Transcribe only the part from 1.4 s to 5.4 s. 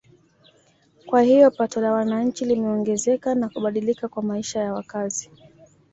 pato la wananchi limeongezeka na kubadilika kwa maisha ya wakazi